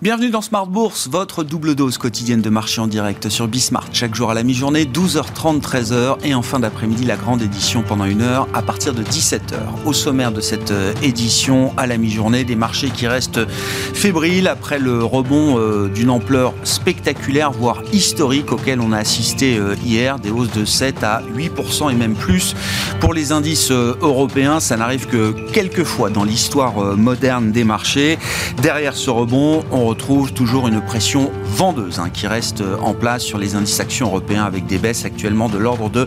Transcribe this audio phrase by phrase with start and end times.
[0.00, 3.88] Bienvenue dans Smart Bourse, votre double dose quotidienne de marché en direct sur Bismart.
[3.92, 8.04] Chaque jour à la mi-journée, 12h30, 13h et en fin d'après-midi, la grande édition pendant
[8.04, 9.56] une heure à partir de 17h.
[9.86, 14.78] Au sommaire de cette euh, édition, à la mi-journée, des marchés qui restent fébriles après
[14.78, 20.30] le rebond euh, d'une ampleur spectaculaire, voire historique auquel on a assisté euh, hier, des
[20.30, 22.54] hausses de 7 à 8% et même plus.
[23.00, 28.16] Pour les indices européens, ça n'arrive que quelques fois dans l'histoire moderne des marchés.
[28.62, 33.38] Derrière ce rebond, on retrouve toujours une pression vendeuse hein, qui reste en place sur
[33.38, 36.06] les indices actions européens avec des baisses actuellement de l'ordre de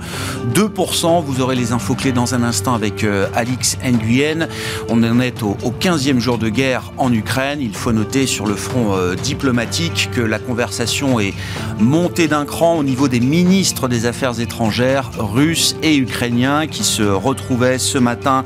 [0.53, 1.23] 2%.
[1.23, 4.47] Vous aurez les infos clés dans un instant avec euh, Alix Nguyen.
[4.87, 7.59] On en est au, 15e jour de guerre en Ukraine.
[7.59, 11.33] Il faut noter sur le front euh, diplomatique que la conversation est
[11.79, 17.01] montée d'un cran au niveau des ministres des Affaires étrangères russes et ukrainiens qui se
[17.01, 18.43] retrouvaient ce matin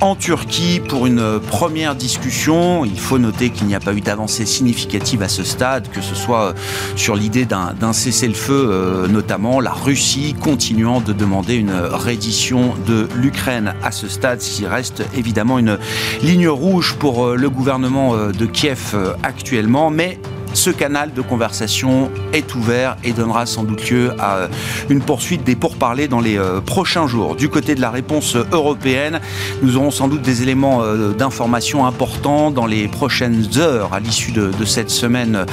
[0.00, 2.86] en Turquie pour une première discussion.
[2.86, 4.77] Il faut noter qu'il n'y a pas eu d'avancée significative
[5.20, 6.52] à ce stade, que ce soit euh,
[6.94, 13.74] sur l'idée d'un cessez-le-feu, euh, notamment la Russie continuant de demander une reddition de l'Ukraine.
[13.82, 15.78] À ce stade, qui reste évidemment une
[16.22, 20.18] ligne rouge pour euh, le gouvernement de Kiev actuellement, mais
[20.54, 24.48] ce canal de conversation est ouvert et donnera sans doute lieu à euh,
[24.88, 27.36] une poursuite des pourparlers dans les euh, prochains jours.
[27.36, 29.20] Du côté de la réponse européenne,
[29.62, 34.32] nous aurons sans doute des éléments euh, d'information importants dans les prochaines heures à l'issue
[34.32, 35.46] de, cette semaine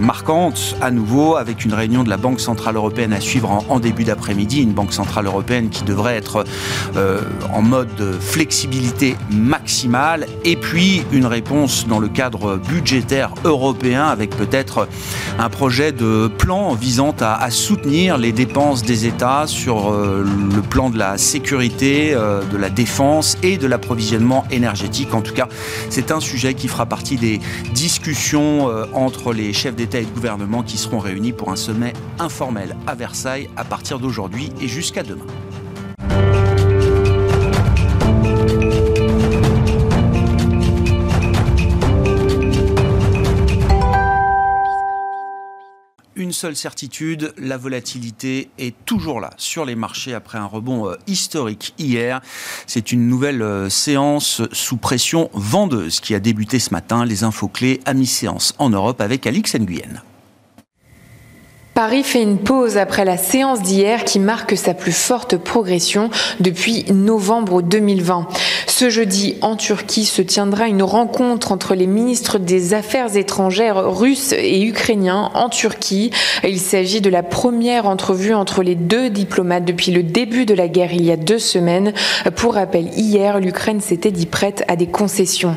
[0.00, 4.04] marquante, à nouveau avec une réunion de la Banque Centrale Européenne à suivre en, début
[4.04, 6.44] d'après-midi, une Banque Centrale Européenne qui devrait être
[7.52, 14.88] en mode flexibilité maximale, et puis une réponse dans le cadre budgétaire européen avec peut-être
[15.38, 20.90] un projet de plan visant à, soutenir les dépenses des États sur euh, le plan
[20.90, 25.14] de la sécurité, euh, de la défense et de l'approvisionnement énergétique.
[25.14, 25.48] En tout cas,
[25.90, 27.40] c'est un sujet qui fera partie des
[27.72, 31.92] discussions euh, entre les chefs d'État et de gouvernement qui seront réunis pour un sommet
[32.18, 35.26] informel à Versailles à partir d'aujourd'hui et jusqu'à demain.
[46.38, 51.74] Seule certitude, la volatilité est toujours là sur les marchés après un rebond euh, historique
[51.78, 52.20] hier.
[52.68, 57.04] C'est une nouvelle euh, séance sous pression vendeuse qui a débuté ce matin.
[57.04, 60.00] Les infos clés à mi-séance en Europe avec Alix Nguyen.
[61.78, 66.84] Paris fait une pause après la séance d'hier qui marque sa plus forte progression depuis
[66.92, 68.26] novembre 2020.
[68.66, 74.32] Ce jeudi, en Turquie, se tiendra une rencontre entre les ministres des Affaires étrangères russes
[74.32, 76.10] et ukrainiens en Turquie.
[76.42, 80.66] Il s'agit de la première entrevue entre les deux diplomates depuis le début de la
[80.66, 81.92] guerre il y a deux semaines.
[82.34, 85.54] Pour rappel, hier, l'Ukraine s'était dit prête à des concessions.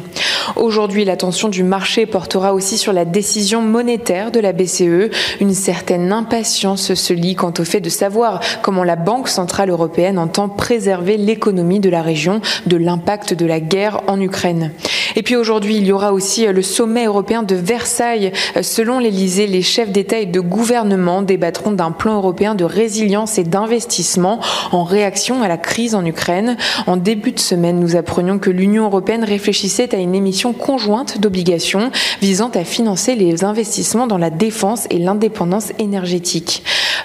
[0.55, 5.09] Aujourd'hui, l'attention du marché portera aussi sur la décision monétaire de la BCE.
[5.39, 10.17] Une certaine impatience se lie quant au fait de savoir comment la Banque centrale européenne
[10.17, 14.71] entend préserver l'économie de la région de l'impact de la guerre en Ukraine.
[15.15, 18.31] Et puis aujourd'hui, il y aura aussi le sommet européen de Versailles.
[18.61, 23.43] Selon l'Elysée, les chefs d'État et de gouvernement débattront d'un plan européen de résilience et
[23.43, 24.39] d'investissement
[24.71, 26.57] en réaction à la crise en Ukraine.
[26.87, 31.91] En début de semaine, nous apprenions que l'Union européenne réfléchissait à une émission conjointe d'obligations
[32.21, 36.00] visant à financer les investissements dans la défense et l'indépendance énergétique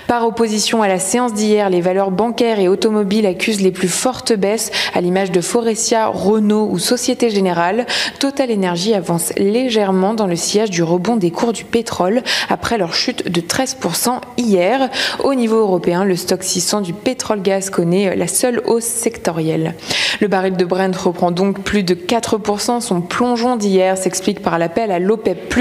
[0.07, 4.33] par opposition à la séance d'hier, les valeurs bancaires et automobiles accusent les plus fortes
[4.33, 7.87] baisses, à l'image de Forestia, Renault ou Société Générale.
[8.21, 12.95] Total Energy avance légèrement dans le sillage du rebond des cours du pétrole après leur
[12.95, 14.89] chute de 13% hier.
[15.25, 19.75] Au niveau européen, le stock 600 du pétrole-gaz connaît la seule hausse sectorielle.
[20.21, 22.81] Le baril de Brent reprend donc plus de 4%.
[22.81, 25.55] Son plongeon d'hier s'explique par l'appel à l'OPEP+,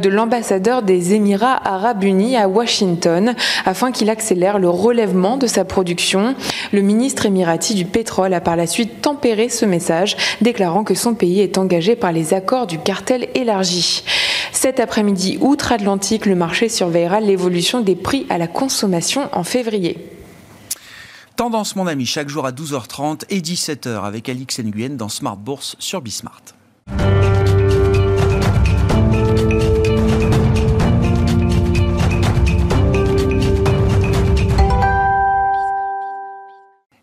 [0.00, 5.48] de l'ambassadeur des Émirats arabes unis à Washington Washington afin qu'il accélère le relèvement de
[5.48, 6.36] sa production.
[6.72, 11.14] Le ministre émirati du pétrole a par la suite tempéré ce message, déclarant que son
[11.14, 14.04] pays est engagé par les accords du cartel élargi.
[14.52, 19.98] Cet après-midi, outre-Atlantique, le marché surveillera l'évolution des prix à la consommation en février.
[21.34, 25.74] Tendance, mon ami, chaque jour à 12h30 et 17h avec Alix Nguyen dans Smart Bourse
[25.80, 26.42] sur Bismart.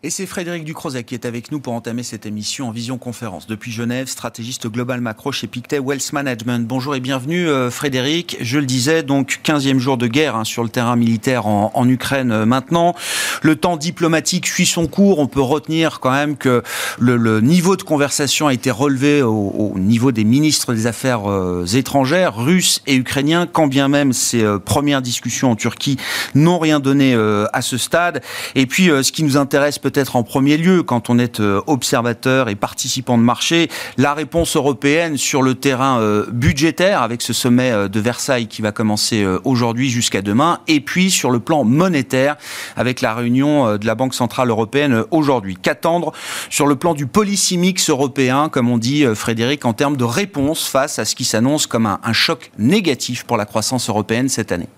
[0.08, 3.70] Et c'est Frédéric Ducrozet qui est avec nous pour entamer cette émission en visioconférence depuis
[3.72, 6.66] Genève, stratégiste global macro chez Pictet Wealth Management.
[6.66, 8.38] Bonjour et bienvenue euh, Frédéric.
[8.40, 11.86] Je le disais, donc 15e jour de guerre hein, sur le terrain militaire en, en
[11.86, 12.94] Ukraine euh, maintenant.
[13.42, 15.18] Le temps diplomatique suit son cours.
[15.18, 16.62] On peut retenir quand même que
[16.98, 21.30] le, le niveau de conversation a été relevé au, au niveau des ministres des Affaires
[21.30, 25.98] euh, étrangères, russes et ukrainiens, quand bien même ces premières discussions en Turquie
[26.34, 27.14] n'ont rien donné
[27.52, 28.22] à ce stade.
[28.54, 32.48] Et puis ce qui nous intéresse peut-être en premier lieu quand on est euh, observateur
[32.48, 37.72] et participant de marché, la réponse européenne sur le terrain euh, budgétaire avec ce sommet
[37.72, 42.36] euh, de Versailles qui va commencer aujourd'hui jusqu'à demain, et puis sur le plan monétaire
[42.76, 45.56] avec la réunion de la Banque Centrale Européenne aujourd'hui.
[45.60, 46.12] Qu'attendre
[46.50, 50.66] sur le plan du policy mix européen, comme on dit Frédéric, en termes de réponse
[50.66, 54.68] face à ce qui s'annonce comme un choc négatif pour la croissance européenne cette année?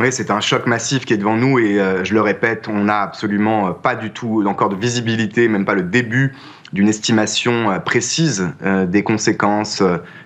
[0.00, 2.84] Oui, c'est un choc massif qui est devant nous et euh, je le répète, on
[2.84, 6.34] n'a absolument euh, pas du tout encore de visibilité, même pas le début
[6.72, 8.48] d'une estimation euh, précise
[8.88, 9.82] des conséquences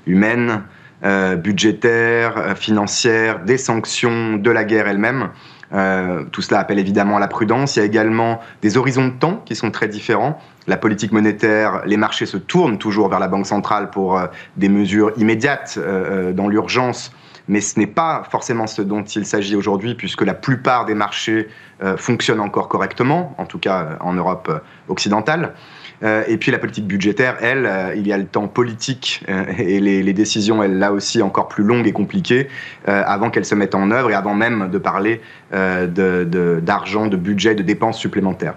[0.06, 0.62] humaines,
[1.02, 5.30] budgétaires, financières, des sanctions, de la guerre elle-même.
[6.30, 7.76] tout cela appelle évidemment à la prudence.
[7.76, 10.40] Il y a également des horizons de temps qui sont très différents.
[10.66, 14.18] La politique monétaire, les marchés se tournent toujours vers la Banque centrale pour
[14.56, 15.78] des mesures immédiates
[16.32, 17.12] dans l'urgence
[17.48, 21.48] mais ce n'est pas forcément ce dont il s'agit aujourd'hui, puisque la plupart des marchés
[21.82, 24.58] euh, fonctionnent encore correctement, en tout cas euh, en Europe euh,
[24.88, 25.54] occidentale.
[26.28, 29.24] Et puis la politique budgétaire, elle, il y a le temps politique
[29.56, 32.48] et les, décisions, elles, là aussi, encore plus longues et compliquées,
[32.84, 37.22] avant qu'elles se mettent en œuvre et avant même de parler d'argent, de, de, de
[37.22, 38.56] budget, de dépenses supplémentaires.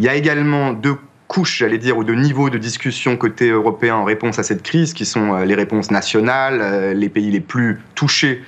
[0.00, 0.96] Il y a également deux
[1.32, 4.92] couches, j'allais dire, ou de niveaux de discussion côté européen en réponse à cette crise,
[4.92, 8.44] qui sont les réponses nationales, les pays les plus touchés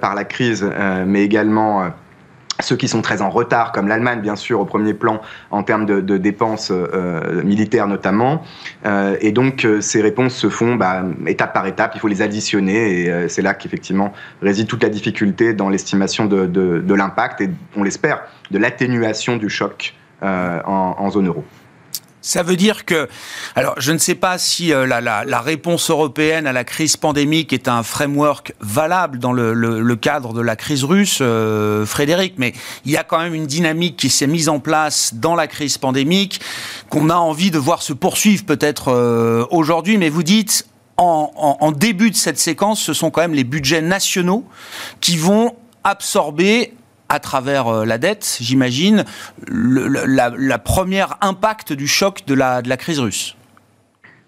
[0.00, 0.68] par la crise,
[1.06, 1.92] mais également
[2.60, 5.20] ceux qui sont très en retard, comme l'Allemagne, bien sûr, au premier plan,
[5.50, 8.42] en termes de, dépenses euh, militaires notamment.
[8.86, 12.22] Euh, et donc, euh, ces réponses se font bah, étape par étape, il faut les
[12.22, 14.12] additionner, et euh, c'est là qu'effectivement
[14.42, 19.94] réside toute la difficulté dans l'estimation de, l'impact, et on l'espère, de l'atténuation du choc
[20.22, 21.44] euh, en zone euro.
[22.26, 23.08] Ça veut dire que,
[23.54, 27.68] alors je ne sais pas si euh, la, réponse européenne à la crise pandémique est
[27.68, 32.52] un framework valable dans le, cadre de la crise russe, euh, Frédéric, mais
[32.84, 35.78] il y a quand même une dynamique qui s'est mise en place dans la crise
[35.78, 36.40] pandémique
[36.90, 42.10] qu'on a envie de voir se poursuivre peut-être euh, aujourd'hui, mais vous dites en début
[42.10, 44.44] de cette séquence, ce sont quand même les budgets nationaux
[45.00, 46.72] qui vont absorber
[47.08, 49.04] à travers euh, la dette, j'imagine,
[49.46, 53.36] le, la, la, première impact du choc de la, de la crise russe.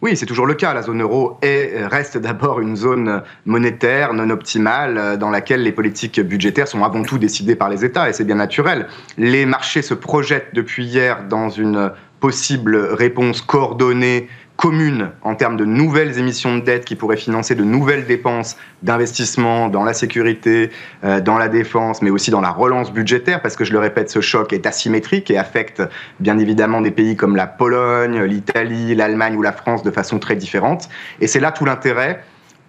[0.01, 0.75] Oui, c'est toujours le cas.
[0.75, 5.73] La zone euro est, reste d'abord une zone monétaire non optimale euh, dans laquelle les
[5.73, 8.87] politiques budgétaires sont avant tout décidées par les États et c'est bien naturel.
[9.17, 11.91] Les marchés se projettent depuis hier dans une
[12.21, 17.63] possible réponse coordonnée commune en termes de nouvelles émissions de dette qui pourraient financer de
[17.63, 20.71] nouvelles dépenses d'investissement dans la sécurité,
[21.05, 24.11] euh, dans la défense, mais aussi dans la relance budgétaire, parce que je le répète,
[24.11, 25.81] ce choc est asymétrique et affecte
[26.19, 30.35] bien évidemment des pays comme la Pologne, l'Italie, l'Allemagne ou la France de façon très
[30.35, 30.89] différente.
[31.21, 32.25] Et c'est là tout l'intérêt.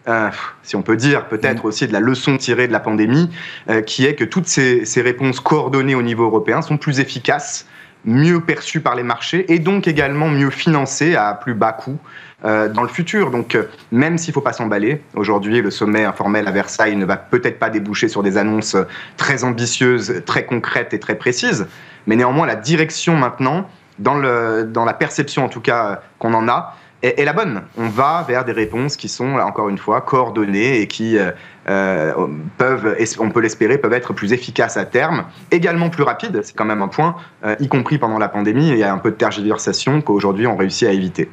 [0.08, 0.30] Euh,
[0.62, 3.32] si on peut dire peut-être aussi de la leçon tirée de la pandémie,
[3.68, 7.66] euh, qui est que toutes ces, ces, réponses coordonnées au niveau européen sont plus efficaces
[8.06, 11.98] mieux perçu par les marchés et donc également mieux financé à plus bas coût
[12.46, 13.32] euh, dans le futur.
[13.32, 17.06] Donc euh, même s'il ne faut pas s'emballer, aujourd'hui le sommet informel à Versailles ne
[17.06, 18.78] va peut-être pas déboucher sur des annonces
[19.18, 21.68] très ambitieuses, très concrètes et très précises,
[22.08, 23.70] mais néanmoins la direction maintenant,
[24.00, 27.62] dans, le, dans la perception en tout cas qu'on en a, est, la bonne.
[27.78, 31.32] On va vers des réponses qui sont, encore une fois, coordonnées et qui euh,
[31.70, 32.14] euh
[32.58, 36.66] peuvent, on peut l'espérer, peuvent être plus efficaces à terme, également plus rapides, c'est quand
[36.66, 37.16] même un point,
[37.46, 40.58] euh, y compris pendant la pandémie, il y a un peu de tergiversation qu'aujourd'hui on
[40.58, 41.30] réussit à éviter.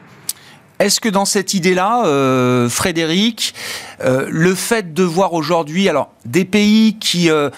[0.78, 3.54] Est-ce que dans cette idée-là, euh, Frédéric,
[4.04, 7.48] euh, le fait de voir aujourd'hui, alors des pays qui euh,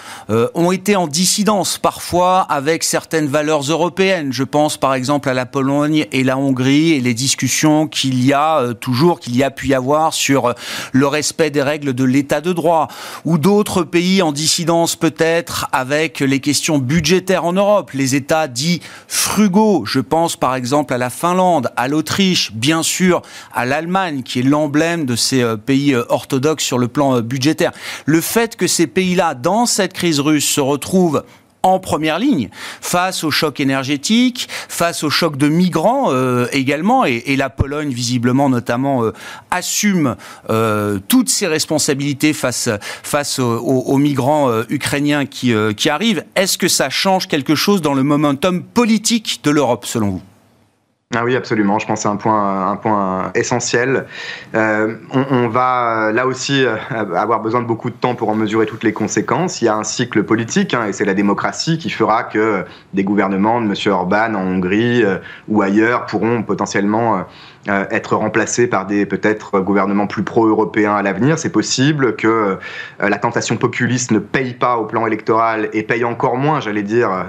[0.55, 5.47] ont été en dissidence parfois avec certaines valeurs européennes, je pense par exemple à la
[5.47, 9.69] Pologne et la Hongrie et les discussions qu'il y a toujours, qu'il y a pu
[9.69, 10.55] y avoir sur
[10.93, 12.87] le respect des règles de l'état de droit,
[13.25, 18.81] ou d'autres pays en dissidence peut-être avec les questions budgétaires en Europe, les États dits
[19.09, 23.08] frugaux, je pense par exemple à la Finlande, à l'Autriche, bien sûr
[23.53, 27.23] à l'Allemagne, qui est l'emblème de ces euh, pays euh, orthodoxes sur le plan euh,
[27.23, 27.73] budgétaire.
[28.07, 31.25] Le fait que ces pays-là, dans cette crise russe, se retrouvent
[31.65, 32.51] en première ligne
[32.81, 36.13] face au choc énergétique, face au choc de migrants
[36.53, 39.03] également, et, la Pologne visiblement notamment
[39.51, 40.15] assume
[41.09, 42.69] toutes ses responsabilités face
[43.41, 46.25] aux, migrants ukrainiens qui, qui arrivent.
[46.37, 50.23] Est-ce que ça change quelque chose dans le momentum politique de l'Europe selon vous?
[51.15, 51.79] Ah oui, absolument.
[51.79, 54.05] Je pense que c'est un point, un point essentiel.
[54.55, 58.67] Euh, on, va là aussi euh, avoir besoin de beaucoup de temps pour en mesurer
[58.67, 59.63] toutes les conséquences.
[59.63, 62.63] Il y a un cycle politique, hein, et c'est la démocratie qui fera que
[62.93, 63.75] des gouvernements de M.
[63.91, 65.17] Orban en Hongrie euh,
[65.49, 67.25] ou ailleurs pourront potentiellement
[67.69, 71.39] euh, être remplacés par des peut-être gouvernements plus pro-européens à l'avenir.
[71.39, 72.59] C'est possible que
[73.01, 77.13] la tentation populiste ne paye pas au plan électoral et paye encore moins, j'allais dire
[77.13, 77.25] euh,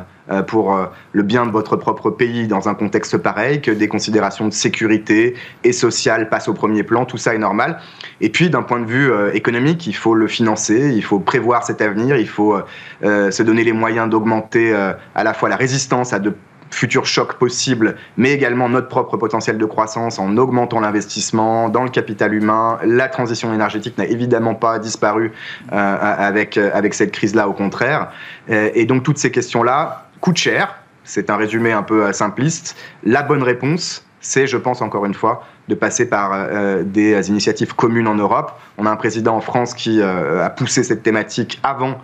[0.48, 4.48] pour euh, le bien de votre propre pays dans un contexte pareil, que des considérations
[4.48, 7.80] de sécurité et sociales passent au premier plan, tout ça est normal.
[8.22, 11.64] Et puis d'un point de vue euh, économique, il faut le financer, il faut prévoir
[11.64, 12.58] cet avenir, il faut
[13.02, 16.34] se donner les moyens d'augmenter à la fois la résistance à de
[16.72, 21.90] futurs chocs possibles, mais également notre propre potentiel de croissance en augmentant l'investissement dans le
[21.90, 22.78] capital humain.
[22.84, 25.32] La transition énergétique n'a évidemment pas disparu
[25.72, 28.12] avec, avec cette crise-là, au contraire.
[28.50, 30.76] et donc toutes ces questions-là, coûte cher.
[31.04, 32.76] C'est un résumé un peu euh, simpliste.
[33.04, 37.74] La bonne réponse, c'est, je pense encore une fois, de passer par euh, des initiatives
[37.74, 38.52] communes en Europe.
[38.78, 42.00] On a un président en France qui euh, a poussé cette thématique avant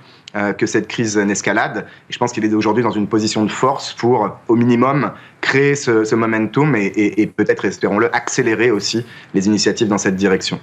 [0.58, 1.86] que cette crise n'escalade.
[2.10, 5.76] Et je pense qu'il est aujourd'hui dans une position de force pour, au minimum, créer
[5.76, 10.60] ce, momentum et peut-être, espérons-le, accélérer aussi les initiatives dans cette direction.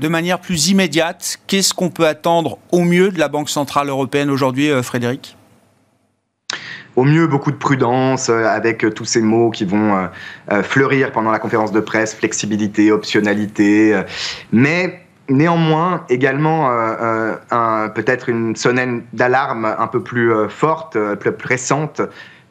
[0.00, 4.28] De manière plus immédiate, qu'est-ce qu'on peut attendre au mieux de la Banque Centrale Européenne
[4.28, 5.38] aujourd'hui, Frédéric?
[6.96, 10.08] Au mieux beaucoup de prudence euh, avec euh, tous ces mots qui vont
[10.50, 14.02] euh, fleurir pendant la conférence de presse, flexibilité, optionnalité,
[14.52, 16.70] mais néanmoins également
[17.94, 22.00] peut-être une sonnette d'alarme un peu plus forte, plus récente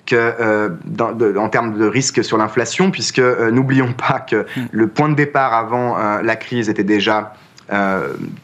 [0.05, 4.67] que, en termes de risque sur l'inflation, puisque n'oublions pas que hmm.
[4.71, 7.33] le point de départ avant la crise était déjà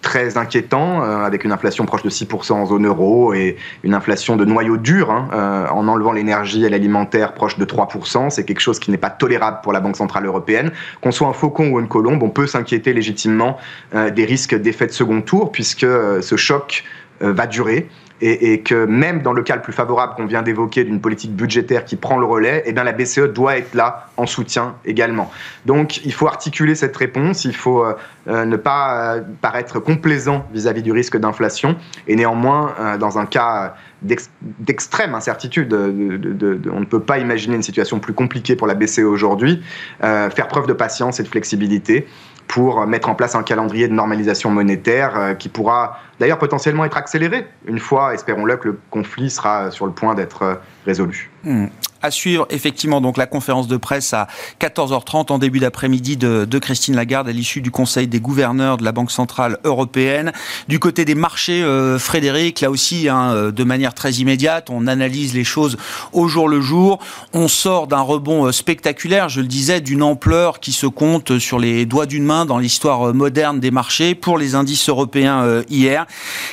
[0.01, 4.35] très inquiétant, euh, avec une inflation proche de 6% en zone euro et une inflation
[4.35, 8.29] de noyau dur, hein, euh, en enlevant l'énergie et l'alimentaire proche de 3%.
[8.31, 10.71] C'est quelque chose qui n'est pas tolérable pour la Banque Centrale Européenne.
[11.01, 13.57] Qu'on soit un faucon ou une colombe, on peut s'inquiéter légitimement
[13.93, 16.83] des risques d'effet de second tour, puisque ce choc
[17.19, 17.89] va durer
[18.21, 21.85] et, que même dans le cas le plus favorable qu'on vient d'évoquer d'une politique budgétaire
[21.85, 25.31] qui prend le relais, eh bien la BCE doit être là en soutien également.
[25.65, 27.93] Donc il faut articuler cette réponse, il faut euh,
[28.27, 33.75] euh, ne pas euh, paraître complaisant vis-à-vis du risque d'inflation et néanmoins dans un cas
[34.01, 35.73] d'extrême incertitude.
[35.73, 39.63] on ne peut pas imaginer une situation plus compliquée pour la BCE aujourd'hui.
[40.01, 42.07] faire preuve de patience et de flexibilité
[42.47, 47.47] pour mettre en place un calendrier de normalisation monétaire qui pourra d'ailleurs potentiellement être accéléré
[47.65, 51.29] une fois, espérons-le, que le conflit sera sur le point d'être résolu.
[51.43, 51.67] Hmm
[52.01, 54.27] à suivre effectivement donc la conférence de presse à
[54.59, 58.91] 14h30 en début d'après-midi de, Christine Lagarde à l'issue du Conseil des gouverneurs de la
[58.91, 60.31] Banque centrale européenne.
[60.67, 64.85] Du côté des marchés, euh, Frédéric, là aussi hein, euh, de manière très immédiate, on
[64.85, 65.77] analyse les choses
[66.13, 66.99] au jour le jour.
[67.33, 71.57] On sort d'un rebond euh, spectaculaire, je le disais, d'une ampleur qui se compte sur
[71.57, 76.05] les doigts d'une main dans l'histoire moderne des marchés pour les indices européens hier.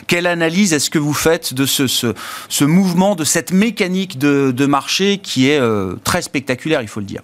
[0.06, 5.18] Quelle analyse est-ce que vous faites de ce, mouvement, de cette mécanique de, de marché
[5.18, 7.22] qui qui est euh, très spectaculaire, il faut le dire.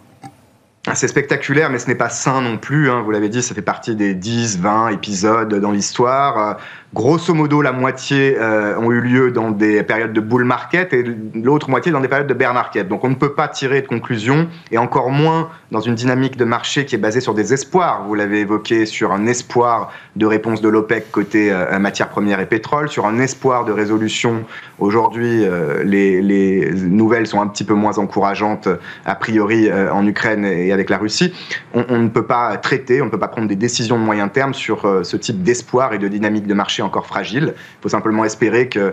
[0.86, 2.88] Ah, c'est spectaculaire, mais ce n'est pas sain non plus.
[2.88, 3.02] Hein.
[3.02, 6.58] Vous l'avez dit, ça fait partie des 10, 20 épisodes dans l'histoire.
[6.94, 11.04] Grosso modo, la moitié euh, ont eu lieu dans des périodes de bull market et
[11.34, 12.86] l'autre moitié dans des périodes de bear market.
[12.86, 16.44] Donc on ne peut pas tirer de conclusion, et encore moins dans une dynamique de
[16.44, 18.04] marché qui est basée sur des espoirs.
[18.06, 22.46] Vous l'avez évoqué, sur un espoir de réponse de l'OPEC côté euh, matières premières et
[22.46, 24.44] pétrole, sur un espoir de résolution.
[24.78, 28.68] Aujourd'hui, euh, les, les, nouvelles sont un petit peu moins encourageantes,
[29.04, 31.32] a priori, en Ukraine et avec la Russie.
[31.72, 34.54] On, ne peut pas traiter, on ne peut pas prendre des décisions de moyen terme
[34.54, 37.54] sur ce type d'espoir et de dynamique de marché encore fragile.
[37.56, 38.92] Il faut simplement espérer qu'on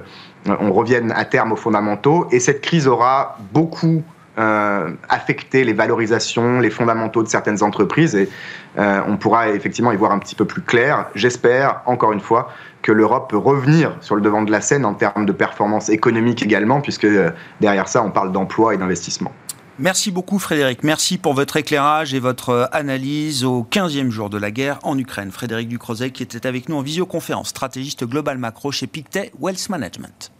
[0.49, 2.27] euh, revienne à terme aux fondamentaux.
[2.31, 4.03] Et cette crise aura beaucoup
[4.37, 8.15] euh, affecté les valorisations, les fondamentaux de certaines entreprises.
[8.15, 8.29] Et
[8.79, 11.07] euh, on pourra effectivement y voir un petit peu plus clair.
[11.15, 12.49] J'espère, encore une fois,
[12.81, 16.41] que l'Europe peut revenir sur le devant de la scène en termes de performance économique
[16.43, 17.07] également, puisque
[17.59, 19.31] derrière ça, on parle d'emploi et d'investissement.
[19.79, 20.83] Merci beaucoup Frédéric.
[20.83, 24.97] Merci pour votre éclairage et votre euh, analyse au 15e jour de la guerre en
[24.97, 25.31] Ukraine.
[25.31, 30.31] Frédéric Ducrozet qui était avec nous en visioconférence, stratégiste global macro chez Pictet Wealth Management.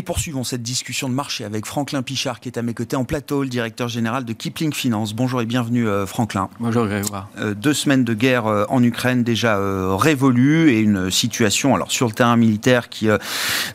[0.00, 2.96] Et pour poursuivons cette discussion de marché avec Franklin Pichard qui est à mes côtés
[2.96, 5.12] en plateau, le directeur général de Kipling Finance.
[5.14, 6.48] Bonjour et bienvenue euh, Franklin.
[6.58, 7.28] Bonjour Grégoire.
[7.38, 9.58] Euh, deux semaines de guerre euh, en Ukraine déjà
[9.96, 13.08] révolues et une situation alors sur le terrain militaire qui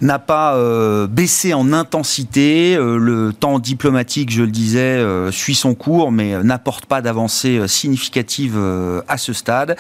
[0.01, 0.57] n'a pas
[1.07, 2.75] baissé en intensité.
[2.75, 8.57] le temps diplomatique, je le disais, suit son cours mais n'apporte pas d'avancée significative
[9.07, 9.77] à ce stade.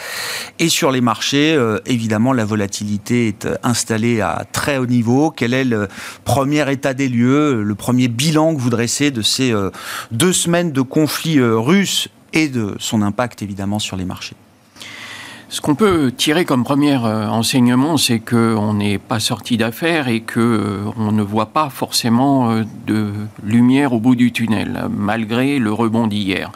[0.59, 5.31] Et sur les marchés, évidemment, la volatilité est installée à très haut niveau.
[5.31, 5.87] Quel est le
[6.35, 9.71] premier état des lieux, le premier bilan que vous dressez de ces euh,
[10.11, 14.35] deux semaines de conflit euh, russe et de son impact évidemment sur les marchés
[15.47, 20.21] ce qu'on peut tirer comme premier euh, enseignement, c'est qu'on n'est pas sorti d'affaires et
[20.21, 26.51] qu'on ne voit pas forcément de lumière au bout du tunnel, malgré le rebond d'hier.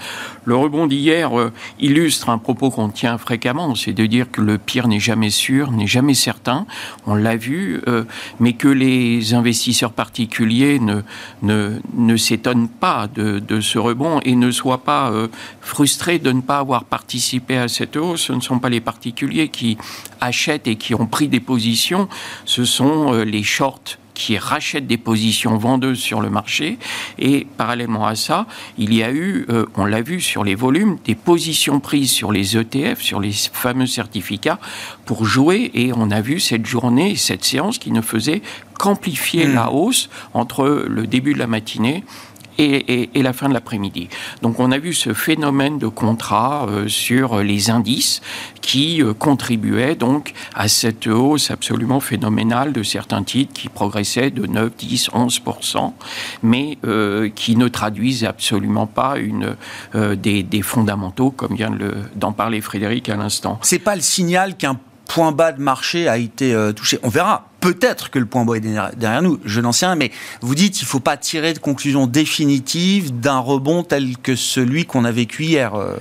[0.50, 4.58] Le rebond d'hier euh, illustre un propos qu'on tient fréquemment, c'est de dire que le
[4.58, 6.66] pire n'est jamais sûr, n'est jamais certain,
[7.06, 8.04] on l'a vu, euh,
[8.40, 11.04] mais que les investisseurs particuliers ne,
[11.44, 15.28] ne, s'étonnent pas de, ce rebond et ne soient pas euh,
[15.62, 18.22] frustrés de ne pas avoir participé à cette hausse.
[18.22, 19.78] Ce ne sont pas les particuliers qui
[20.20, 22.10] achètent et qui ont pris des positions,
[22.46, 26.78] ce sont les shorts qui rachètent des positions vendeuses sur le marché.
[27.18, 28.48] Et parallèlement à ça,
[28.78, 32.34] il y a eu, euh, on l'a vu sur les volumes, des positions prises sur
[32.34, 34.60] les ETF, sur les fameux certificats,
[35.06, 35.72] pour jouer.
[35.74, 38.42] Et on a vu cette journée, cette séance qui ne faisait
[38.78, 39.54] qu'amplifier mmh.
[39.54, 42.04] la hausse entre le début de la matinée
[42.60, 44.10] et, la fin de l'après-midi.
[44.42, 48.22] Donc on a vu ce phénomène de contrat euh, sur les indices
[48.62, 54.46] qui euh, contribuait donc à cette hausse absolument phénoménale de certains titres qui progressaient de
[54.46, 55.94] 9, 10, 11%
[56.44, 59.56] mais euh, qui ne traduisent absolument pas une,
[59.94, 61.72] des, des, fondamentaux, comme vient
[62.16, 63.60] d'en parler Frédéric à l'instant.
[63.62, 67.00] C'est pas le signal qu'un point bas de marché a été touché.
[67.04, 70.12] On verra Peut-être que le point bas est derrière nous, je n'en sais rien, mais
[70.42, 74.86] vous dites qu'il ne faut pas tirer de conclusion définitive d'un rebond tel que celui
[74.86, 75.96] qu'on a vécu hier, euh,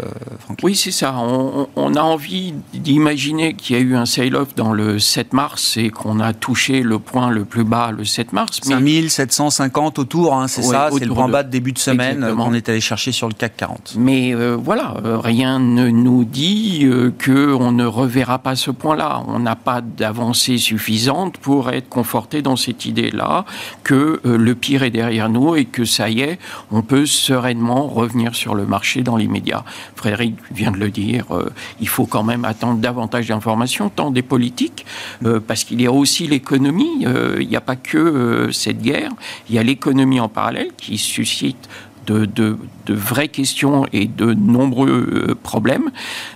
[0.63, 1.15] Oui, c'est ça.
[1.19, 5.91] On, a envie d'imaginer qu'il y a eu un sale-off dans le 7 mars et
[5.91, 8.61] qu'on a touché le point le plus bas le 7 mars.
[8.63, 12.69] 5750 autour, hein, c'est ça, c'est le point bas de début de semaine qu'on est
[12.69, 13.95] allé chercher sur le CAC 40.
[13.99, 16.87] Mais euh, voilà, euh, rien ne nous dit
[17.25, 19.25] qu'on ne reverra pas ce point-là.
[19.27, 23.45] On n'a pas d'avancée suffisante pour être conforté dans cette idée-là
[23.83, 26.39] que euh, le pire est derrière nous et que ça y est,
[26.71, 29.65] on peut sereinement revenir sur le marché dans l'immédiat.
[29.97, 31.51] Frédéric vient de le dire, euh,
[31.81, 34.85] il faut quand même attendre davantage d'informations, tant des politiques,
[35.25, 37.07] euh, parce qu'il y a aussi l'économie.
[37.41, 39.11] il n'y a pas que cette guerre,
[39.49, 41.69] il y a l'économie en parallèle qui suscite
[42.13, 42.57] de,
[42.89, 44.89] vraies questions et de nombreux
[45.29, 45.91] euh, problèmes.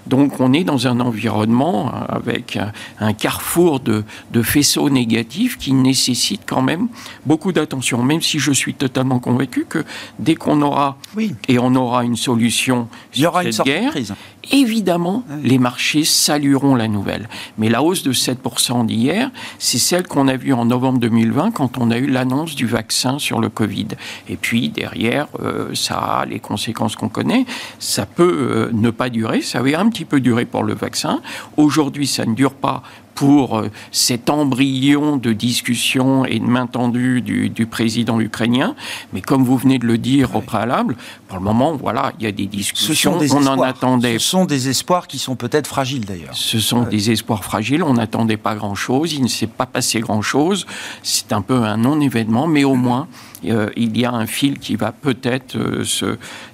[0.06, 2.58] Donc on est dans un environnement avec
[3.00, 4.04] un, carrefour de,
[4.42, 6.88] faisceaux négatifs qui nécessite quand même
[7.26, 9.85] beaucoup d'attention, même si je suis totalement convaincu que
[10.18, 11.35] dès qu'on aura, oui.
[11.48, 14.14] et on aura une solution Il y aura une guerre, crise
[14.50, 17.28] évidemment, les marchés salueront la nouvelle.
[17.59, 21.78] Mais la hausse de 7% d'hier, c'est celle qu'on a vue en novembre 2020 quand
[21.78, 23.88] on a eu l'annonce du vaccin sur le Covid.
[24.28, 27.46] Et puis, derrière, euh, ça a les conséquences qu'on connaît.
[27.78, 29.42] Ça peut euh, ne pas durer.
[29.42, 31.20] Ça avait un petit peu duré pour le vaccin.
[31.57, 32.83] Aujourd'hui, ça ne dure pas
[33.14, 38.75] pour euh, cet embryon de discussion et de main tendue du, président ukrainien.
[39.12, 40.96] Mais comme vous venez de le dire au préalable,
[41.29, 43.18] pour le moment, voilà, il y a des discussions.
[43.18, 44.18] on en attendait.
[44.18, 46.35] Ce sont des espoirs qui sont peut-être fragiles d'ailleurs.
[46.35, 47.83] Ce sont des espoirs fragiles.
[47.83, 49.12] On n'attendait pas grand-chose.
[49.12, 50.66] Il ne s'est pas passé grand-chose.
[51.03, 53.09] C'est un peu un non-événement, mais au moins.
[53.44, 55.85] Euh, il y a un fil qui va peut-être euh,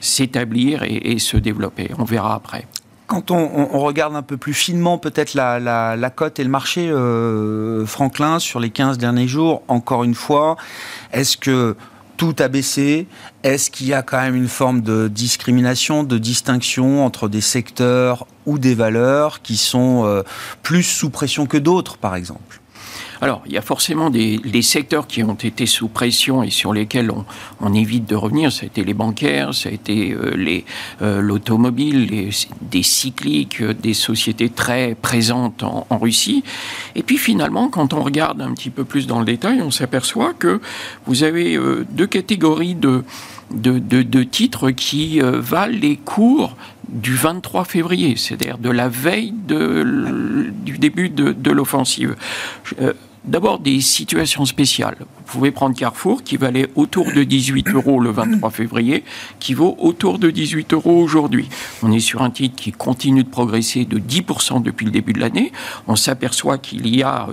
[0.01, 1.91] s'établir et se développer.
[1.99, 2.67] On verra après.
[3.09, 8.39] Quand on, regarde un peu plus finement peut-être la, cote et le marché, euh, Franklin,
[8.39, 10.59] sur les 15 derniers jours, encore une fois,
[11.15, 11.75] est-ce que
[12.19, 13.07] tout a baissé?
[13.45, 18.27] Est-ce qu'il y a quand même une forme de discrimination, de distinction entre des secteurs
[18.45, 20.23] ou des valeurs qui sont euh,
[20.63, 22.61] plus sous pression que d'autres, par exemple?
[23.21, 27.11] Alors, il y a forcément des, secteurs qui ont été sous pression et sur lesquels
[27.61, 28.53] on, évite de revenir.
[28.53, 30.63] Ça a été les bancaires, ça a été euh,
[31.03, 32.31] euh, l'automobile,
[32.61, 36.45] des cycliques, euh, des sociétés très présentes en, Russie.
[36.95, 40.33] Et puis finalement, quand on regarde un petit peu plus dans le détail, on s'aperçoit
[40.33, 40.61] que
[41.07, 41.59] vous avez
[41.91, 43.03] deux catégories de,
[43.51, 46.57] de, titres qui valent les cours
[46.89, 52.17] du 23 février, c'est-à-dire de la veille du début de, de l'offensive.
[53.29, 54.97] D'abord, des situations spéciales.
[55.01, 59.05] Vous pouvez prendre Carrefour, qui valait autour de 18 euros le 23 février,
[59.39, 61.47] qui vaut autour de 18 euros aujourd'hui.
[61.83, 65.21] On est sur un titre qui continue de progresser de 10% depuis le début de
[65.21, 65.53] l'année.
[65.89, 67.27] On s'aperçoit qu'il y a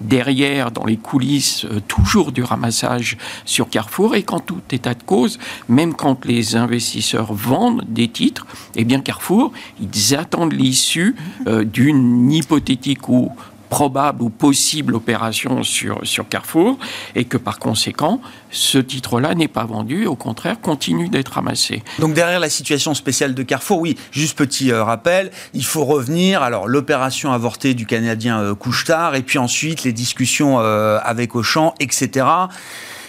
[0.00, 4.14] derrière, dans les coulisses, euh, toujours du ramassage sur Carrefour.
[4.14, 9.00] Et quand tout état de cause, même quand les investisseurs vendent des titres, eh bien
[9.00, 11.14] Carrefour, ils attendent l'issue
[11.46, 13.30] euh, d'une hypothétique ou
[13.74, 16.78] probable ou possible opération sur, sur Carrefour
[17.16, 18.20] et que par conséquent,
[18.52, 21.82] ce titre-là n'est pas vendu, au contraire, continue d'être ramassé.
[21.98, 26.40] Donc derrière la situation spéciale de Carrefour, oui, juste petit euh, rappel, il faut revenir,
[26.40, 31.74] alors l'opération avortée du Canadien euh, Couchetard et puis ensuite les discussions euh, avec Auchan,
[31.80, 32.26] etc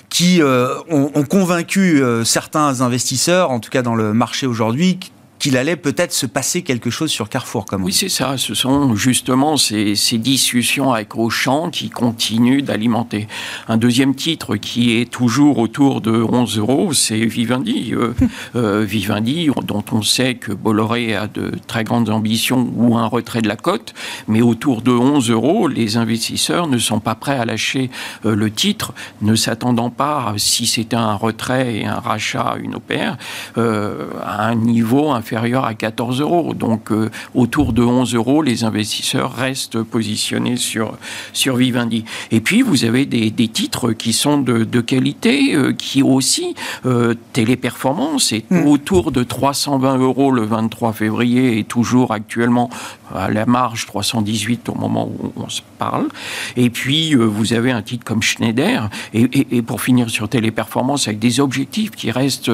[0.10, 4.99] qui ont, ont, convaincu certains investisseurs, en tout cas dans le marché aujourd'hui,
[5.45, 7.65] qu'il allait peut-être se passer quelque chose sur Carrefour.
[7.65, 8.36] Comme oui, c'est ça.
[8.36, 13.27] Ce sont justement ces, discussions avec Auchan qui continuent d'alimenter.
[13.67, 17.93] Un deuxième titre qui est toujours autour de 11 euros, c'est Vivendi.
[17.93, 18.15] Euh,
[18.55, 23.43] euh, Vivendi, dont on sait que Bolloré a de très grandes ambitions ou un retrait
[23.43, 23.93] de la cote,
[24.27, 27.91] mais autour de 11 euros, les investisseurs ne sont pas prêts à lâcher
[28.25, 33.17] euh, le titre, ne s'attendant pas, si c'était un retrait et un rachat, une opère,
[33.55, 36.54] à un niveau inférieur inférieur à 14 euros.
[36.54, 40.98] Donc euh, autour de 11 euros, les investisseurs restent positionnés sur,
[41.34, 42.06] sur Vivendi.
[42.32, 46.56] Et puis vous avez des, des titres qui sont de, de qualité, euh, qui aussi,
[46.86, 48.65] euh, Téléperformance est hmm.
[48.65, 52.69] autour de 320 euros le 23 février et toujours actuellement
[53.13, 56.08] à la marge 318 au moment où on se parle.
[56.56, 58.89] Et puis vous avez un titre comme Schneider.
[59.13, 62.52] Et, et, pour finir sur Téléperformance, avec des objectifs qui restent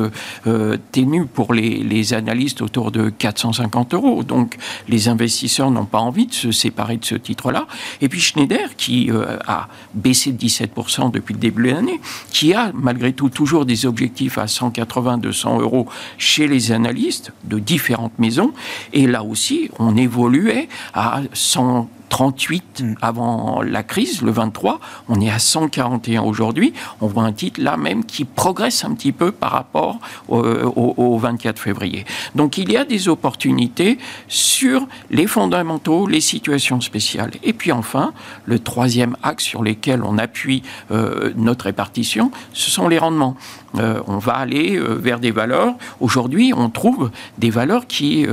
[0.91, 4.23] ténus pour les, les analystes autour de 450 euros.
[4.23, 4.57] Donc
[4.87, 7.67] les investisseurs n'ont pas envie de se séparer de ce titre-là.
[7.99, 11.99] Et puis Schneider, qui euh, a baissé de 17% depuis le début de l'année,
[12.31, 15.85] qui a malgré tout toujours des objectifs à 180-200 euros
[16.17, 18.53] chez les analystes de différentes maisons.
[18.93, 22.95] Et là aussi, on évoluait à 100 38 mm.
[23.01, 24.79] avant la crise, le 23.
[25.09, 26.73] On est à 141 aujourd'hui.
[26.99, 31.59] On voit un titre là même qui progresse un petit peu par rapport au, 24
[31.59, 32.05] février.
[32.35, 33.97] Donc il y a des opportunités
[34.27, 37.31] sur les fondamentaux, les situations spéciales.
[37.43, 38.13] Et puis enfin,
[38.45, 43.37] le troisième axe sur lequel on appuie euh, notre répartition, ce sont les rendements.
[43.77, 45.75] Euh, on va aller euh, vers des valeurs.
[45.99, 48.25] Aujourd'hui, on trouve des valeurs qui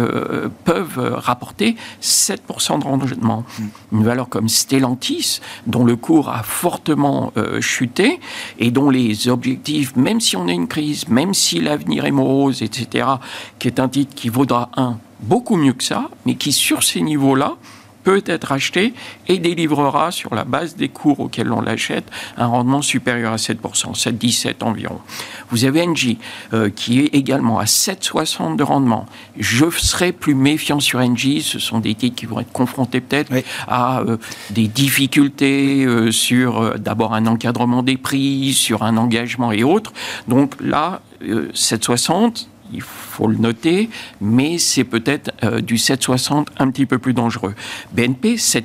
[0.65, 3.45] peuvent rapporter 7% de rendement.
[3.59, 8.21] Mm une valeur comme Stellantis, dont le cours a fortement euh, chuté
[8.59, 12.63] et dont les objectifs, même si on a une crise, même si l'avenir est morose,
[12.63, 13.09] etc.,
[13.59, 17.01] qui est un titre qui vaudra un beaucoup mieux que ça, mais qui sur ces
[17.01, 17.57] niveaux-là
[18.09, 18.95] peut être acheté
[19.27, 22.07] et délivrera sur la base des cours auxquels on l'achète
[22.39, 23.59] un rendement supérieur à 7%,
[23.95, 24.99] 7,17 environ.
[25.51, 26.17] Vous avez Engie
[26.55, 29.05] euh, qui est également à 7,60 de rendement.
[29.39, 33.31] Je serai plus méfiant sur Engie, ce sont des titres qui vont être confrontés peut-être
[33.67, 34.17] à euh,
[34.49, 39.93] des difficultés euh, sur d'abord un encadrement des prix, sur un engagement et autres.
[40.29, 46.87] Donc là, 7,60 il faut le noter, mais c'est peut-être euh, du 7,60 un petit
[46.87, 47.55] peu plus dangereux.
[47.93, 48.63] BNP, 7%,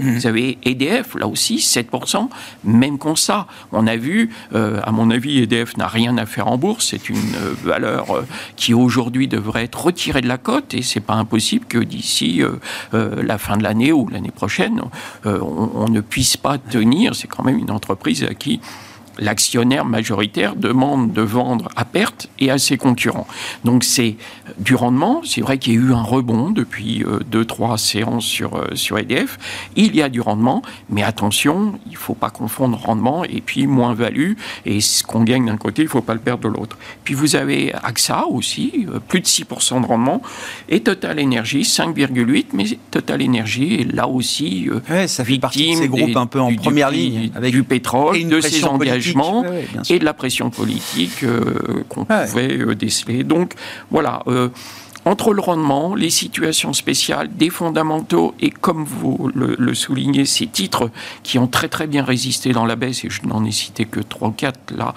[0.00, 0.10] mmh.
[0.10, 2.28] vous avez EDF, là aussi, 7%,
[2.64, 3.46] même constat.
[3.72, 7.08] On a vu, euh, à mon avis, EDF n'a rien à faire en bourse, c'est
[7.08, 8.24] une euh, valeur
[8.56, 12.42] qui aujourd'hui devrait être retirée de la cote, et c'est pas impossible que d'ici
[12.92, 14.82] la fin de l'année ou l'année prochaine,
[15.24, 18.60] on, on, ne puisse pas tenir, c'est quand même une entreprise à qui
[19.18, 23.26] l'actionnaire majoritaire demande de vendre à perte et à ses concurrents.
[23.64, 24.16] Donc c'est
[24.58, 25.22] du rendement.
[25.24, 28.74] C'est vrai qu'il y a eu un rebond depuis euh, deux, trois séances sur, euh,
[28.74, 29.38] sur EDF.
[29.76, 33.66] Il y a du rendement, mais attention, il ne faut pas confondre rendement et puis
[33.66, 34.32] moins-value.
[34.64, 36.78] Et ce qu'on gagne d'un côté, il ne faut pas le perdre de l'autre.
[37.04, 40.22] Puis vous avez AXA aussi, euh, plus de 6% de rendement,
[40.68, 45.76] et Total Energy, 5,8%, mais Total Energy est là aussi ouais, ça fait partie de
[45.76, 49.05] ces groupes un peu en première ligne, avec du pétrole, de ses engagements
[49.88, 53.24] et de la pression politique euh, qu'on pouvait euh, déceler.
[53.24, 53.52] Donc
[53.90, 54.22] voilà.
[54.26, 54.48] Euh,
[55.04, 60.90] entre le rendement, les situations spéciales, des fondamentaux et, comme vous le, soulignez, ces titres
[61.22, 64.00] qui ont très très bien résisté dans la baisse, et je n'en ai cité que
[64.00, 64.94] 3 ou 4 là,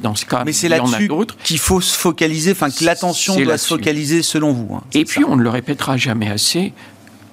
[0.00, 1.10] dans ce cas, mais c'est là-dessus
[1.42, 4.76] qu'il faut se focaliser, enfin que l'attention doit se focaliser selon vous.
[4.76, 6.72] Hein, et puis, on ne le répétera jamais assez,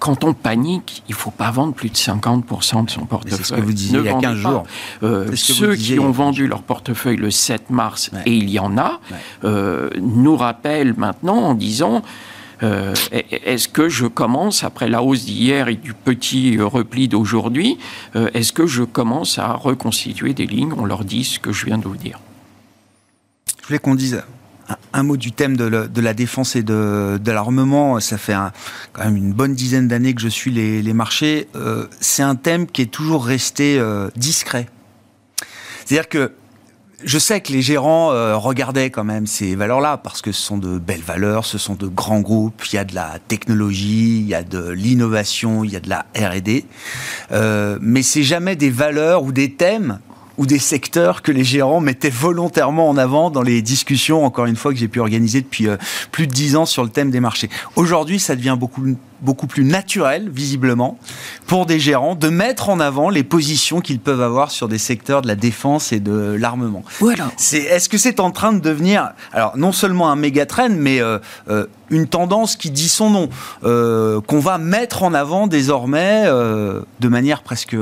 [0.01, 3.37] quand on panique, il ne faut pas vendre plus de 50% de son portefeuille.
[3.37, 4.63] C'est ce que vous disiez il y a 15 jours.
[5.03, 8.99] Euh, ceux qui ont vendu leur portefeuille le 7 mars, et il y en a,
[9.43, 12.01] euh, nous rappellent maintenant en disant...
[12.63, 17.79] Euh, est-ce que je commence, après la hausse d'hier et du petit repli d'aujourd'hui,
[18.13, 20.71] est-ce que je commence à reconstituer des lignes?
[20.77, 22.19] On leur dit ce que je viens de vous dire.
[23.59, 24.21] Je voulais qu'on dise
[24.93, 27.99] un, mot du thème de, la défense et de, l'armement.
[27.99, 28.35] Ça fait
[28.93, 31.47] quand même une bonne dizaine d'années que je suis les, marchés.
[31.55, 34.67] Euh, c'est un thème qui est toujours resté euh, discret.
[35.85, 36.33] C'est-à-dire que
[37.03, 40.57] je sais que les gérants euh, regardaient quand même ces valeurs-là parce que ce sont
[40.57, 44.27] de belles valeurs, ce sont de grands groupes, il y a de la technologie, il
[44.27, 46.65] y a de l'innovation, il y a de la R&D,
[47.31, 49.99] euh, mais c'est jamais des valeurs ou des thèmes
[50.41, 54.55] ou des secteurs que les gérants mettaient volontairement en avant dans les discussions, encore une
[54.55, 55.77] fois, que j'ai pu organiser depuis euh,
[56.11, 57.47] plus de dix ans sur le thème des marchés.
[57.75, 58.81] Aujourd'hui, ça devient beaucoup
[59.21, 60.97] beaucoup plus naturel, visiblement,
[61.47, 65.21] pour des gérants de mettre en avant les positions qu'ils peuvent avoir sur des secteurs
[65.21, 66.83] de la défense et de l'armement.
[66.99, 67.31] Voilà.
[67.37, 71.01] C'est, est-ce que c'est en train de devenir, alors non seulement un méga trend, mais
[71.01, 73.29] euh, euh, une tendance qui dit son nom,
[73.63, 77.75] euh, qu'on va mettre en avant désormais de manière presque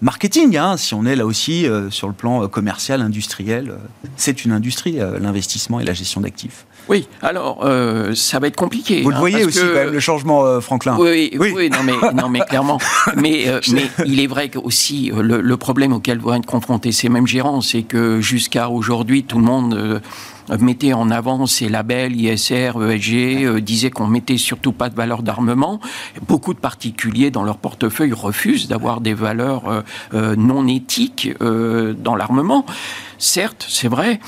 [0.00, 3.74] marketing, hein, si on est là aussi sur le plan commercial, industriel.
[4.16, 6.66] c'est une industrie, l'investissement et la gestion d'actifs.
[6.88, 9.02] Oui, alors euh, ça va être compliqué.
[9.02, 10.96] Vous le hein, voyez aussi quand même le changement, euh, Franklin.
[10.98, 12.78] Oui, oui, non, mais, non, mais clairement.
[13.16, 16.92] mais, euh, mais il est vrai que aussi le, le, problème auquel vont être confrontés
[16.92, 20.00] ces mêmes gérants, c'est que jusqu'à aujourd'hui, tout le monde
[20.60, 25.80] mettait en avant ces labels ISR, ESG, disait qu'on mettait surtout pas de valeur d'armement.
[26.28, 32.64] Beaucoup de particuliers dans leur portefeuille refusent d'avoir des valeurs non éthiques dans l'armement.
[33.18, 34.20] Certes, c'est vrai.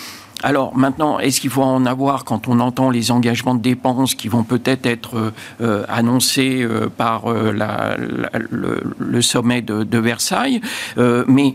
[0.43, 4.29] Alors maintenant, est-ce qu'il faut en avoir quand on entend les engagements de dépenses qui
[4.29, 10.61] vont peut-être être, euh, euh, annoncés euh, par le, sommet de, de Versailles?
[10.97, 11.55] Mais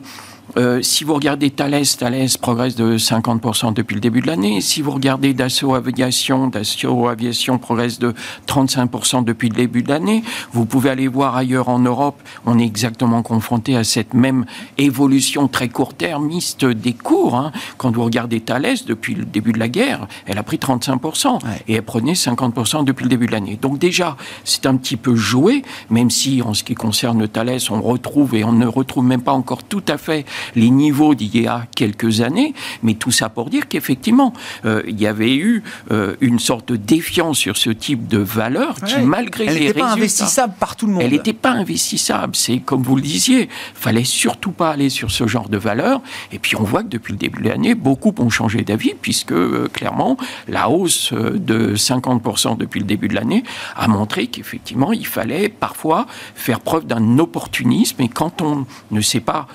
[0.58, 4.62] euh, si vous regardez Thales, Thales progresse de 50% depuis le début de l'année.
[4.62, 8.14] Si vous regardez Dassault Aviation, Dassault Aviation progresse de
[8.48, 10.24] 35% depuis le début de l'année.
[10.52, 14.46] Vous pouvez aller voir ailleurs en Europe, on est exactement confronté à cette même
[14.78, 17.36] évolution très court-termiste des cours.
[17.36, 17.52] Hein.
[17.78, 21.76] Quand vous regardez Thales, depuis le début de la guerre, elle a pris 35% et
[21.76, 23.58] elle prenait 50% depuis le début de l'année.
[23.60, 27.82] Donc déjà, c'est un petit peu joué, même si en ce qui concerne Thales, on
[27.82, 31.48] retrouve et on ne retrouve même pas encore tout à fait les niveaux d'il y
[31.48, 34.34] a quelques années, mais tout ça pour dire qu'effectivement,
[34.66, 38.76] euh, il y avait eu euh, une sorte de défiance sur ce type de valeur
[38.76, 39.80] qui, malgré elle les résultats...
[39.80, 41.02] Elle n'était pas investissable par tout le monde.
[41.04, 42.36] Elle n'était pas investissable.
[42.36, 46.02] C'est comme vous le disiez, fallait surtout pas aller sur ce genre de valeur.
[46.32, 49.32] Et puis on voit que depuis le début de l'année, beaucoup ont changé d'avis, puisque
[49.32, 50.18] euh, clairement,
[50.48, 53.44] la hausse de 50% depuis le début de l'année
[53.76, 58.02] a montré qu'effectivement, il fallait parfois faire preuve d'un opportunisme.
[58.02, 59.48] Et quand on ne sait pas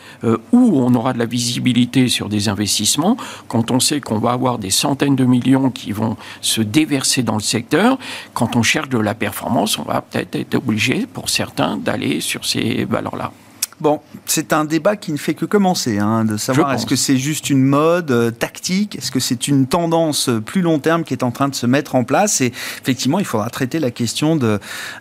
[0.53, 3.17] où on aura de la visibilité sur des investissements,
[3.49, 7.35] quand on sait qu'on va avoir des centaines de millions qui vont se déverser dans
[7.35, 7.99] le secteur,
[8.35, 12.45] quand on cherche de la performance, on va peut-être être obligé, pour certains, d'aller sur
[12.45, 13.33] ces valeurs-là.
[13.81, 17.17] Bon, c'est un débat qui ne fait que commencer, hein, de savoir est-ce que c'est
[17.17, 21.15] juste une mode euh, tactique, est-ce que c'est une tendance euh, plus long terme qui
[21.15, 22.41] est en train de se mettre en place.
[22.41, 24.59] Et effectivement, il faudra traiter la question de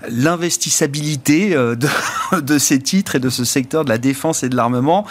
[0.09, 1.87] l'investissabilité euh, de,
[2.41, 5.07] de, ces titres et de ce secteur de la défense et de l'armement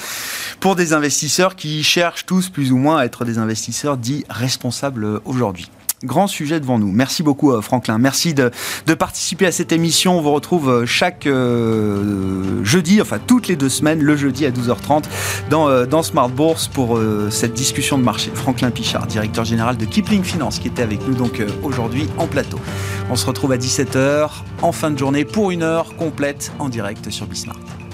[0.60, 5.20] pour des investisseurs qui cherchent tous plus ou moins à être des investisseurs dits responsables
[5.24, 5.68] aujourd'hui
[6.04, 6.92] grand sujet devant nous.
[6.92, 7.98] Merci beaucoup euh, Franklin.
[7.98, 8.50] Merci de,
[8.98, 10.18] participer à cette émission.
[10.18, 14.50] On vous retrouve euh, chaque euh, jeudi, enfin toutes les deux semaines, le jeudi à
[14.50, 15.04] 12h30
[15.50, 16.98] dans, dans Smart Bourse pour
[17.30, 18.30] cette discussion de marché.
[18.34, 22.58] Franklin Pichard, directeur général de Kipling Finance, qui était avec nous donc aujourd'hui en plateau.
[23.10, 24.28] On se retrouve à 17h
[24.62, 27.85] en fin de journée pour une heure complète en direct sur Bismarck.